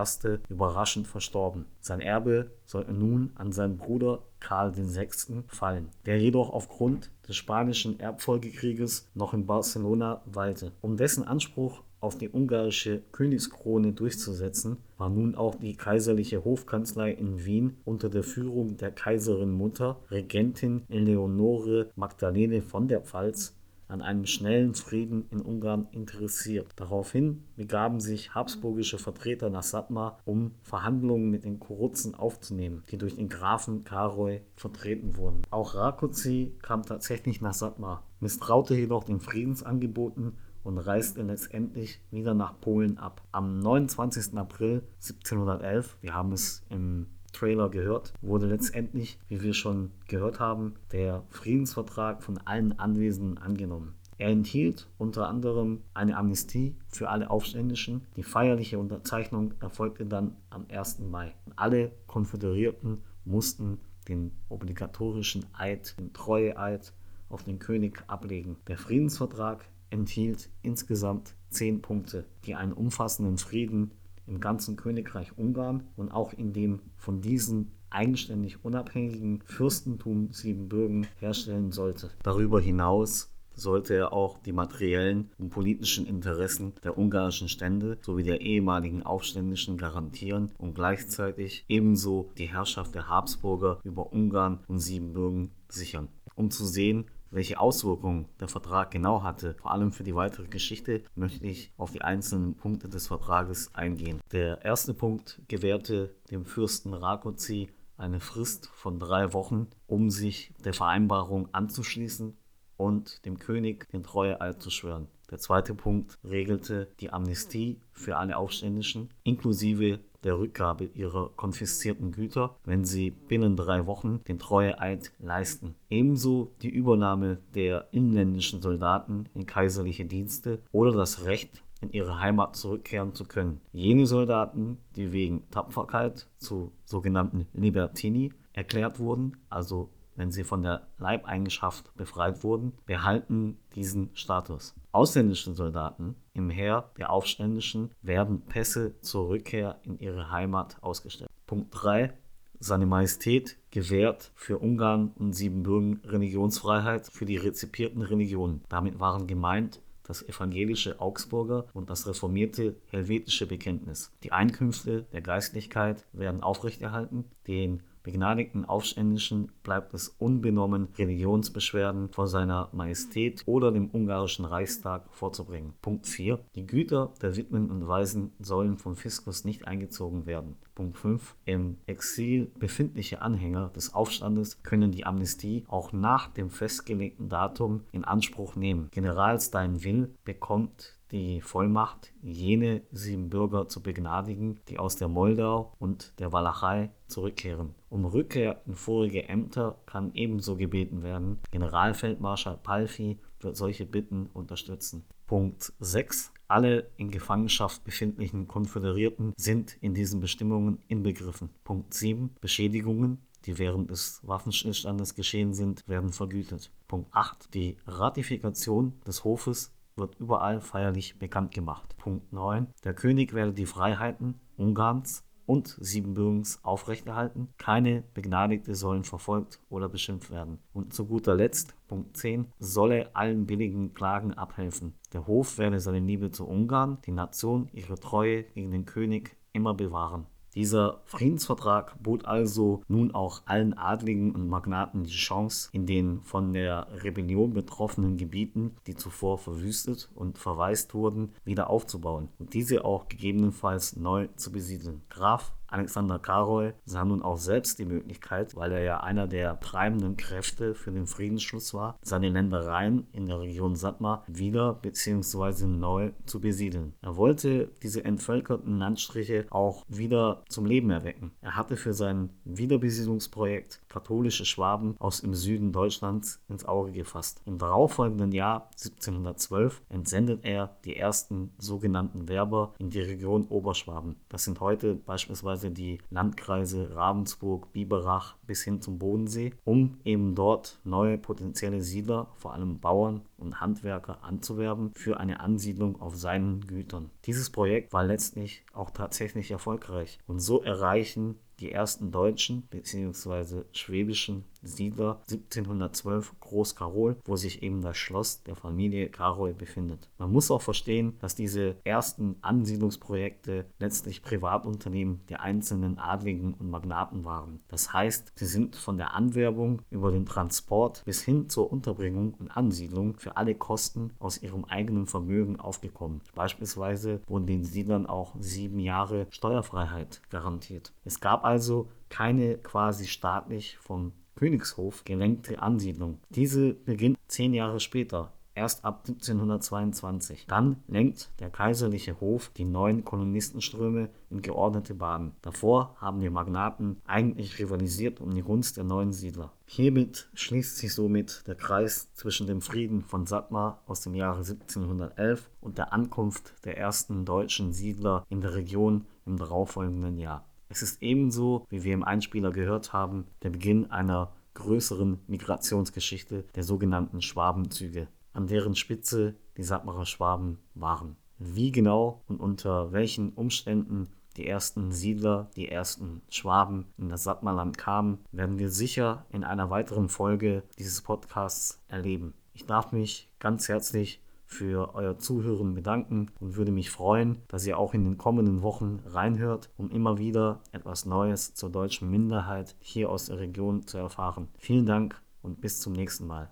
überraschend 0.48 1.08
verstorben. 1.08 1.64
Sein 1.80 2.00
Erbe 2.00 2.52
sollte 2.64 2.92
nun 2.92 3.32
an 3.34 3.50
seinen 3.50 3.76
Bruder 3.76 4.22
Karl 4.38 4.76
VI. 4.76 5.42
fallen, 5.48 5.88
der 6.06 6.20
jedoch 6.20 6.50
aufgrund 6.50 7.10
des 7.26 7.34
Spanischen 7.34 7.98
Erbfolgekrieges 7.98 9.08
noch 9.14 9.34
in 9.34 9.46
Barcelona 9.46 10.22
weilte. 10.26 10.70
Um 10.80 10.96
dessen 10.96 11.24
Anspruch 11.24 11.82
auf 12.00 12.16
die 12.16 12.30
ungarische 12.30 13.02
Königskrone 13.12 13.92
durchzusetzen, 13.92 14.78
war 14.96 15.10
nun 15.10 15.34
auch 15.34 15.54
die 15.56 15.76
kaiserliche 15.76 16.44
Hofkanzlei 16.44 17.12
in 17.12 17.44
Wien 17.44 17.76
unter 17.84 18.08
der 18.08 18.22
Führung 18.22 18.76
der 18.76 18.90
Kaiserin 18.90 19.50
Mutter, 19.50 20.00
Regentin 20.10 20.82
Eleonore 20.88 21.90
Magdalene 21.96 22.62
von 22.62 22.88
der 22.88 23.00
Pfalz, 23.00 23.54
an 23.88 24.02
einem 24.02 24.26
schnellen 24.26 24.74
Frieden 24.74 25.26
in 25.30 25.40
Ungarn 25.40 25.88
interessiert. 25.92 26.72
Daraufhin 26.76 27.42
begaben 27.56 28.00
sich 28.00 28.34
habsburgische 28.34 28.98
Vertreter 28.98 29.48
nach 29.48 29.62
Satmar, 29.62 30.18
um 30.26 30.52
Verhandlungen 30.62 31.30
mit 31.30 31.44
den 31.44 31.58
Kuruzen 31.58 32.14
aufzunehmen, 32.14 32.84
die 32.90 32.98
durch 32.98 33.16
den 33.16 33.30
Grafen 33.30 33.84
Karoy 33.84 34.42
vertreten 34.54 35.16
wurden. 35.16 35.42
Auch 35.50 35.74
Rákóczi 35.74 36.50
kam 36.60 36.82
tatsächlich 36.82 37.40
nach 37.40 37.54
Satmar, 37.54 38.04
misstraute 38.20 38.74
jedoch 38.74 39.04
den 39.04 39.20
Friedensangeboten 39.20 40.34
und 40.62 40.78
reiste 40.78 41.22
letztendlich 41.22 42.00
wieder 42.10 42.34
nach 42.34 42.60
Polen 42.60 42.98
ab. 42.98 43.22
Am 43.32 43.58
29. 43.60 44.36
April 44.36 44.82
1711, 44.96 45.96
wir 46.00 46.14
haben 46.14 46.32
es 46.32 46.62
im 46.68 47.06
Trailer 47.32 47.68
gehört, 47.68 48.12
wurde 48.20 48.46
letztendlich, 48.46 49.18
wie 49.28 49.42
wir 49.42 49.54
schon 49.54 49.90
gehört 50.08 50.40
haben, 50.40 50.74
der 50.92 51.22
Friedensvertrag 51.30 52.22
von 52.22 52.38
allen 52.38 52.78
Anwesenden 52.78 53.38
angenommen. 53.38 53.94
Er 54.18 54.30
enthielt 54.30 54.88
unter 54.98 55.28
anderem 55.28 55.82
eine 55.94 56.16
Amnestie 56.16 56.74
für 56.88 57.08
alle 57.08 57.30
Aufständischen. 57.30 58.02
Die 58.16 58.24
feierliche 58.24 58.78
Unterzeichnung 58.80 59.54
erfolgte 59.60 60.06
dann 60.06 60.36
am 60.50 60.66
1. 60.68 60.98
Mai. 61.00 61.34
Alle 61.54 61.92
Konföderierten 62.08 63.02
mussten 63.24 63.78
den 64.08 64.32
obligatorischen 64.48 65.46
Eid, 65.52 65.96
den 66.00 66.12
Treueeid 66.12 66.92
auf 67.28 67.44
den 67.44 67.60
König 67.60 68.02
ablegen. 68.08 68.56
Der 68.66 68.78
Friedensvertrag 68.78 69.68
enthielt 69.90 70.50
insgesamt 70.62 71.34
zehn 71.50 71.80
Punkte, 71.82 72.26
die 72.44 72.54
einen 72.54 72.72
umfassenden 72.72 73.38
Frieden 73.38 73.92
im 74.26 74.40
ganzen 74.40 74.76
Königreich 74.76 75.36
Ungarn 75.36 75.84
und 75.96 76.10
auch 76.10 76.32
in 76.32 76.52
dem 76.52 76.80
von 76.96 77.20
diesen 77.20 77.72
eigenständig 77.90 78.64
unabhängigen 78.64 79.42
Fürstentum 79.46 80.32
Siebenbürgen 80.32 81.06
herstellen 81.18 81.72
sollte. 81.72 82.10
Darüber 82.22 82.60
hinaus 82.60 83.30
sollte 83.54 83.94
er 83.94 84.12
auch 84.12 84.38
die 84.38 84.52
materiellen 84.52 85.30
und 85.38 85.50
politischen 85.50 86.06
Interessen 86.06 86.74
der 86.84 86.96
ungarischen 86.96 87.48
Stände 87.48 87.98
sowie 88.02 88.22
der 88.22 88.40
ehemaligen 88.40 89.02
Aufständischen 89.02 89.76
garantieren 89.76 90.52
und 90.58 90.74
gleichzeitig 90.74 91.64
ebenso 91.68 92.30
die 92.38 92.46
Herrschaft 92.46 92.94
der 92.94 93.08
Habsburger 93.08 93.80
über 93.82 94.12
Ungarn 94.12 94.60
und 94.68 94.78
Siebenbürgen 94.78 95.50
sichern. 95.68 96.08
Um 96.36 96.50
zu 96.50 96.64
sehen, 96.64 97.06
welche 97.30 97.60
Auswirkungen 97.60 98.28
der 98.40 98.48
Vertrag 98.48 98.90
genau 98.90 99.22
hatte, 99.22 99.54
vor 99.60 99.72
allem 99.72 99.92
für 99.92 100.04
die 100.04 100.14
weitere 100.14 100.48
Geschichte, 100.48 101.02
möchte 101.14 101.46
ich 101.46 101.72
auf 101.76 101.90
die 101.90 102.02
einzelnen 102.02 102.54
Punkte 102.54 102.88
des 102.88 103.06
Vertrages 103.06 103.74
eingehen. 103.74 104.20
Der 104.32 104.64
erste 104.64 104.94
Punkt 104.94 105.42
gewährte 105.48 106.14
dem 106.30 106.44
Fürsten 106.44 106.94
Rákóczi 106.94 107.68
eine 107.96 108.20
Frist 108.20 108.68
von 108.74 108.98
drei 108.98 109.32
Wochen, 109.32 109.68
um 109.86 110.10
sich 110.10 110.52
der 110.64 110.72
Vereinbarung 110.72 111.48
anzuschließen 111.52 112.36
und 112.76 113.24
dem 113.26 113.38
König 113.38 113.88
den 113.90 114.04
Treueeid 114.04 114.62
zu 114.62 114.70
schwören. 114.70 115.08
Der 115.30 115.38
zweite 115.38 115.74
Punkt 115.74 116.16
regelte 116.24 116.88
die 117.00 117.12
Amnestie 117.12 117.80
für 117.92 118.16
alle 118.16 118.38
Aufständischen, 118.38 119.12
inklusive 119.24 120.00
der 120.24 120.38
Rückgabe 120.38 120.84
ihrer 120.84 121.30
konfiszierten 121.36 122.12
Güter, 122.12 122.56
wenn 122.64 122.84
sie 122.84 123.10
binnen 123.10 123.56
drei 123.56 123.86
Wochen 123.86 124.20
den 124.26 124.38
Treueeid 124.38 125.12
leisten. 125.18 125.74
Ebenso 125.90 126.52
die 126.62 126.70
Übernahme 126.70 127.38
der 127.54 127.88
inländischen 127.92 128.60
Soldaten 128.62 129.26
in 129.34 129.46
kaiserliche 129.46 130.04
Dienste 130.04 130.60
oder 130.72 130.92
das 130.92 131.24
Recht, 131.24 131.62
in 131.80 131.92
ihre 131.92 132.20
Heimat 132.20 132.56
zurückkehren 132.56 133.14
zu 133.14 133.24
können. 133.24 133.60
Jene 133.72 134.06
Soldaten, 134.06 134.78
die 134.96 135.12
wegen 135.12 135.48
Tapferkeit 135.50 136.26
zu 136.38 136.72
sogenannten 136.84 137.46
Libertini 137.52 138.32
erklärt 138.52 138.98
wurden, 138.98 139.36
also 139.48 139.88
wenn 140.18 140.32
sie 140.32 140.44
von 140.44 140.62
der 140.62 140.88
Leibeigenschaft 140.98 141.96
befreit 141.96 142.42
wurden, 142.42 142.72
behalten 142.86 143.56
diesen 143.76 144.10
Status. 144.14 144.74
Ausländische 144.90 145.54
Soldaten 145.54 146.16
im 146.34 146.50
Heer 146.50 146.90
der 146.98 147.10
Aufständischen 147.10 147.92
werden 148.02 148.42
Pässe 148.42 149.00
zur 149.00 149.28
Rückkehr 149.28 149.78
in 149.84 149.98
ihre 149.98 150.30
Heimat 150.30 150.76
ausgestellt. 150.82 151.30
Punkt 151.46 151.68
3. 151.70 152.12
Seine 152.58 152.86
Majestät 152.86 153.56
gewährt 153.70 154.32
für 154.34 154.58
Ungarn 154.58 155.12
und 155.14 155.34
Siebenbürgen 155.34 156.00
Religionsfreiheit 156.04 157.06
für 157.06 157.24
die 157.24 157.36
rezipierten 157.36 158.02
Religionen. 158.02 158.62
Damit 158.68 158.98
waren 158.98 159.28
gemeint 159.28 159.80
das 160.02 160.26
evangelische 160.26 161.00
Augsburger 161.00 161.66
und 161.74 161.90
das 161.90 162.06
reformierte 162.08 162.74
helvetische 162.90 163.46
Bekenntnis. 163.46 164.10
Die 164.24 164.32
Einkünfte 164.32 165.02
der 165.12 165.20
Geistlichkeit 165.20 166.06
werden 166.12 166.42
aufrechterhalten, 166.42 167.26
den 167.46 167.82
begnadigten 168.08 168.64
Aufständischen 168.64 169.52
bleibt 169.62 169.92
es 169.92 170.08
unbenommen, 170.08 170.88
Religionsbeschwerden 170.96 172.08
vor 172.08 172.26
seiner 172.26 172.70
Majestät 172.72 173.42
oder 173.44 173.70
dem 173.70 173.90
ungarischen 173.90 174.46
Reichstag 174.46 175.04
vorzubringen. 175.10 175.74
Punkt 175.82 176.06
4. 176.06 176.38
Die 176.54 176.66
Güter 176.66 177.12
der 177.20 177.36
Witwen 177.36 177.70
und 177.70 177.86
Waisen 177.86 178.32
sollen 178.38 178.78
vom 178.78 178.96
Fiskus 178.96 179.44
nicht 179.44 179.68
eingezogen 179.68 180.24
werden. 180.24 180.56
Punkt 180.74 180.96
5. 180.96 181.36
Im 181.44 181.76
Exil 181.84 182.50
befindliche 182.58 183.20
Anhänger 183.20 183.68
des 183.76 183.92
Aufstandes 183.92 184.62
können 184.62 184.90
die 184.90 185.04
Amnestie 185.04 185.66
auch 185.68 185.92
nach 185.92 186.28
dem 186.28 186.48
festgelegten 186.48 187.28
Datum 187.28 187.82
in 187.92 188.04
Anspruch 188.04 188.56
nehmen. 188.56 188.88
General 188.90 189.38
Steinwill 189.38 190.14
bekommt 190.24 190.97
die 191.12 191.40
Vollmacht, 191.40 192.12
jene 192.22 192.82
sieben 192.92 193.30
Bürger 193.30 193.68
zu 193.68 193.82
begnadigen, 193.82 194.60
die 194.68 194.78
aus 194.78 194.96
der 194.96 195.08
Moldau 195.08 195.72
und 195.78 196.12
der 196.18 196.32
Walachei 196.32 196.90
zurückkehren. 197.06 197.74
Um 197.88 198.04
Rückkehr 198.04 198.62
in 198.66 198.74
vorige 198.74 199.28
Ämter 199.28 199.78
kann 199.86 200.12
ebenso 200.14 200.56
gebeten 200.56 201.02
werden. 201.02 201.38
Generalfeldmarschall 201.50 202.58
Palfi 202.62 203.18
wird 203.40 203.56
solche 203.56 203.86
Bitten 203.86 204.28
unterstützen. 204.32 205.04
Punkt 205.26 205.72
6. 205.80 206.32
Alle 206.48 206.90
in 206.96 207.10
Gefangenschaft 207.10 207.84
befindlichen 207.84 208.48
Konföderierten 208.48 209.34
sind 209.36 209.76
in 209.80 209.94
diesen 209.94 210.20
Bestimmungen 210.20 210.78
inbegriffen. 210.88 211.50
Punkt 211.64 211.92
7. 211.92 212.34
Beschädigungen 212.40 213.18
die 213.46 213.58
während 213.58 213.90
des 213.90 214.20
Waffenstillstandes 214.24 215.14
geschehen 215.14 215.54
sind, 215.54 215.86
werden 215.86 216.12
vergütet. 216.12 216.70
Punkt 216.86 217.08
8. 217.14 217.54
Die 217.54 217.76
Ratifikation 217.86 219.00
des 219.06 219.24
Hofes 219.24 219.72
wird 219.98 220.18
überall 220.18 220.60
feierlich 220.60 221.18
bekannt 221.18 221.52
gemacht. 221.52 221.96
Punkt 221.98 222.32
9. 222.32 222.68
Der 222.84 222.94
König 222.94 223.34
werde 223.34 223.52
die 223.52 223.66
Freiheiten 223.66 224.40
Ungarns 224.56 225.24
und 225.48 225.78
Siebenbürgens 225.80 226.62
aufrechterhalten. 226.62 227.48
Keine 227.56 228.04
Begnadigte 228.12 228.74
sollen 228.74 229.02
verfolgt 229.02 229.60
oder 229.70 229.88
beschimpft 229.88 230.30
werden. 230.30 230.58
Und 230.74 230.92
zu 230.92 231.06
guter 231.06 231.34
Letzt, 231.34 231.74
Punkt 231.88 232.16
10, 232.18 232.48
solle 232.58 233.16
allen 233.16 233.46
billigen 233.46 233.94
Klagen 233.94 234.34
abhelfen. 234.34 234.94
Der 235.14 235.26
Hof 235.26 235.56
werde 235.56 235.80
seine 235.80 236.00
Liebe 236.00 236.30
zu 236.30 236.46
Ungarn, 236.46 236.98
die 237.06 237.12
Nation 237.12 237.68
ihre 237.72 237.98
Treue 237.98 238.42
gegen 238.42 238.70
den 238.70 238.84
König 238.84 239.36
immer 239.54 239.72
bewahren. 239.72 240.26
Dieser 240.58 241.02
Friedensvertrag 241.04 242.02
bot 242.02 242.24
also 242.24 242.82
nun 242.88 243.14
auch 243.14 243.42
allen 243.44 243.74
Adligen 243.78 244.34
und 244.34 244.48
Magnaten 244.48 245.04
die 245.04 245.12
Chance, 245.12 245.68
in 245.70 245.86
den 245.86 246.20
von 246.22 246.52
der 246.52 246.88
Rebellion 247.04 247.52
betroffenen 247.52 248.16
Gebieten, 248.16 248.74
die 248.88 248.96
zuvor 248.96 249.38
verwüstet 249.38 250.10
und 250.16 250.36
verwaist 250.36 250.94
wurden, 250.94 251.32
wieder 251.44 251.70
aufzubauen 251.70 252.30
und 252.40 252.54
diese 252.54 252.84
auch 252.84 253.08
gegebenenfalls 253.08 253.94
neu 253.94 254.26
zu 254.34 254.50
besiedeln. 254.50 255.02
Graf 255.10 255.52
Alexander 255.68 256.18
Karol 256.18 256.74
sah 256.84 257.04
nun 257.04 257.22
auch 257.22 257.36
selbst 257.36 257.78
die 257.78 257.84
Möglichkeit, 257.84 258.56
weil 258.56 258.72
er 258.72 258.82
ja 258.82 259.00
einer 259.00 259.26
der 259.26 259.60
treibenden 259.60 260.16
Kräfte 260.16 260.74
für 260.74 260.90
den 260.90 261.06
Friedensschluss 261.06 261.74
war, 261.74 261.98
seine 262.02 262.30
Ländereien 262.30 263.06
in 263.12 263.26
der 263.26 263.40
Region 263.40 263.76
Satmar 263.76 264.24
wieder 264.26 264.74
bzw. 264.74 265.66
neu 265.66 266.12
zu 266.24 266.40
besiedeln. 266.40 266.94
Er 267.02 267.16
wollte 267.16 267.70
diese 267.82 268.04
entvölkerten 268.04 268.78
Landstriche 268.78 269.46
auch 269.50 269.84
wieder 269.88 270.42
zum 270.48 270.64
Leben 270.64 270.90
erwecken. 270.90 271.32
Er 271.42 271.56
hatte 271.56 271.76
für 271.76 271.92
sein 271.92 272.30
Wiederbesiedlungsprojekt 272.44 273.80
katholische 273.88 274.44
Schwaben 274.44 274.96
aus 274.98 275.20
dem 275.20 275.34
Süden 275.34 275.72
Deutschlands 275.72 276.40
ins 276.48 276.64
Auge 276.64 276.92
gefasst. 276.92 277.42
Im 277.44 277.58
darauffolgenden 277.58 278.32
Jahr 278.32 278.70
1712 278.72 279.82
entsendet 279.88 280.44
er 280.44 280.76
die 280.84 280.96
ersten 280.96 281.52
sogenannten 281.58 282.28
Werber 282.28 282.74
in 282.78 282.90
die 282.90 283.00
Region 283.00 283.46
Oberschwaben. 283.48 284.16
Das 284.28 284.44
sind 284.44 284.60
heute 284.60 284.94
beispielsweise 284.94 285.57
beziehungsweise 285.58 285.70
die 285.70 285.98
Landkreise 286.10 286.94
Ravensburg, 286.94 287.72
Biberach 287.72 288.36
bis 288.46 288.62
hin 288.62 288.80
zum 288.80 288.98
Bodensee, 288.98 289.52
um 289.64 289.98
eben 290.04 290.34
dort 290.34 290.78
neue 290.84 291.18
potenzielle 291.18 291.82
Siedler, 291.82 292.28
vor 292.36 292.52
allem 292.52 292.80
Bauern 292.80 293.22
und 293.36 293.60
Handwerker 293.60 294.22
anzuwerben 294.22 294.92
für 294.94 295.18
eine 295.18 295.40
Ansiedlung 295.40 296.00
auf 296.00 296.16
seinen 296.16 296.60
Gütern. 296.66 297.10
Dieses 297.24 297.50
Projekt 297.50 297.92
war 297.92 298.04
letztlich 298.04 298.64
auch 298.72 298.90
tatsächlich 298.90 299.50
erfolgreich 299.50 300.18
und 300.26 300.40
so 300.40 300.62
erreichen 300.62 301.36
die 301.60 301.72
ersten 301.72 302.12
deutschen 302.12 302.62
bzw. 302.70 303.64
schwäbischen 303.72 304.44
Siedler 304.68 305.20
1712 305.30 306.40
Groß 306.40 306.76
Karol, 306.76 307.16
wo 307.24 307.36
sich 307.36 307.62
eben 307.62 307.82
das 307.82 307.96
Schloss 307.96 308.42
der 308.42 308.56
Familie 308.56 309.08
Karol 309.08 309.54
befindet. 309.54 310.08
Man 310.18 310.32
muss 310.32 310.50
auch 310.50 310.62
verstehen, 310.62 311.16
dass 311.20 311.34
diese 311.34 311.76
ersten 311.84 312.36
Ansiedlungsprojekte 312.42 313.66
letztlich 313.78 314.22
Privatunternehmen 314.22 315.20
der 315.28 315.40
einzelnen 315.40 315.98
Adligen 315.98 316.54
und 316.54 316.70
Magnaten 316.70 317.24
waren. 317.24 317.60
Das 317.68 317.92
heißt, 317.92 318.32
sie 318.36 318.46
sind 318.46 318.76
von 318.76 318.98
der 318.98 319.14
Anwerbung 319.14 319.82
über 319.90 320.12
den 320.12 320.26
Transport 320.26 321.02
bis 321.04 321.22
hin 321.22 321.48
zur 321.48 321.72
Unterbringung 321.72 322.34
und 322.34 322.50
Ansiedlung 322.50 323.16
für 323.18 323.36
alle 323.36 323.54
Kosten 323.54 324.12
aus 324.18 324.42
ihrem 324.42 324.64
eigenen 324.64 325.06
Vermögen 325.06 325.58
aufgekommen. 325.58 326.20
Beispielsweise 326.34 327.20
wurden 327.26 327.46
den 327.46 327.64
Siedlern 327.64 328.06
auch 328.06 328.34
sieben 328.38 328.78
Jahre 328.80 329.26
Steuerfreiheit 329.30 330.20
garantiert. 330.30 330.92
Es 331.04 331.20
gab 331.20 331.44
also 331.44 331.88
keine 332.08 332.58
quasi 332.58 333.06
staatlich 333.06 333.76
vom 333.78 334.12
Königshof 334.38 335.04
gelenkte 335.04 335.60
Ansiedlung. 335.60 336.20
Diese 336.30 336.72
beginnt 336.72 337.18
zehn 337.26 337.54
Jahre 337.54 337.80
später, 337.80 338.32
erst 338.54 338.84
ab 338.84 339.04
1722. 339.08 340.46
Dann 340.46 340.76
lenkt 340.86 341.30
der 341.40 341.50
kaiserliche 341.50 342.20
Hof 342.20 342.52
die 342.56 342.64
neuen 342.64 343.04
Kolonistenströme 343.04 344.10
in 344.30 344.40
geordnete 344.40 344.94
Bahnen. 344.94 345.32
Davor 345.42 345.96
haben 346.00 346.20
die 346.20 346.30
Magnaten 346.30 346.98
eigentlich 347.04 347.58
rivalisiert 347.58 348.20
um 348.20 348.32
die 348.32 348.42
Gunst 348.42 348.76
der 348.76 348.84
neuen 348.84 349.12
Siedler. 349.12 349.52
Hiermit 349.66 350.28
schließt 350.34 350.76
sich 350.76 350.94
somit 350.94 351.42
der 351.48 351.56
Kreis 351.56 352.12
zwischen 352.14 352.46
dem 352.46 352.60
Frieden 352.60 353.02
von 353.02 353.26
Satmar 353.26 353.82
aus 353.86 354.02
dem 354.02 354.14
Jahre 354.14 354.38
1711 354.38 355.50
und 355.60 355.78
der 355.78 355.92
Ankunft 355.92 356.54
der 356.64 356.78
ersten 356.78 357.24
deutschen 357.24 357.72
Siedler 357.72 358.24
in 358.28 358.40
der 358.40 358.54
Region 358.54 359.06
im 359.26 359.36
darauffolgenden 359.36 360.16
Jahr. 360.16 360.47
Es 360.68 360.82
ist 360.82 361.02
ebenso, 361.02 361.66
wie 361.70 361.82
wir 361.84 361.94
im 361.94 362.04
Einspieler 362.04 362.50
gehört 362.50 362.92
haben, 362.92 363.26
der 363.42 363.50
Beginn 363.50 363.90
einer 363.90 364.32
größeren 364.54 365.20
Migrationsgeschichte 365.26 366.44
der 366.54 366.62
sogenannten 366.62 367.22
Schwabenzüge, 367.22 368.08
an 368.32 368.46
deren 368.46 368.74
Spitze 368.74 369.36
die 369.56 369.62
Sattmarer 369.62 370.06
Schwaben 370.06 370.58
waren. 370.74 371.16
Wie 371.38 371.70
genau 371.70 372.22
und 372.26 372.40
unter 372.40 372.92
welchen 372.92 373.32
Umständen 373.32 374.08
die 374.36 374.46
ersten 374.46 374.92
Siedler, 374.92 375.50
die 375.56 375.68
ersten 375.68 376.22
Schwaben 376.28 376.86
in 376.96 377.08
das 377.08 377.24
Sattmarland 377.24 377.78
kamen, 377.78 378.18
werden 378.30 378.58
wir 378.58 378.70
sicher 378.70 379.26
in 379.30 379.44
einer 379.44 379.70
weiteren 379.70 380.08
Folge 380.08 380.62
dieses 380.78 381.02
Podcasts 381.02 381.82
erleben. 381.88 382.34
Ich 382.52 382.66
darf 382.66 382.92
mich 382.92 383.28
ganz 383.38 383.68
herzlich 383.68 384.20
für 384.48 384.94
euer 384.94 385.18
Zuhören 385.18 385.74
bedanken 385.74 386.30
und 386.40 386.56
würde 386.56 386.72
mich 386.72 386.90
freuen, 386.90 387.42
dass 387.48 387.66
ihr 387.66 387.78
auch 387.78 387.94
in 387.94 388.02
den 388.04 388.18
kommenden 388.18 388.62
Wochen 388.62 389.00
reinhört, 389.04 389.70
um 389.76 389.90
immer 389.90 390.18
wieder 390.18 390.60
etwas 390.72 391.04
Neues 391.04 391.54
zur 391.54 391.70
deutschen 391.70 392.10
Minderheit 392.10 392.74
hier 392.80 393.10
aus 393.10 393.26
der 393.26 393.38
Region 393.38 393.86
zu 393.86 393.98
erfahren. 393.98 394.48
Vielen 394.58 394.86
Dank 394.86 395.20
und 395.42 395.60
bis 395.60 395.80
zum 395.80 395.92
nächsten 395.92 396.26
Mal. 396.26 396.50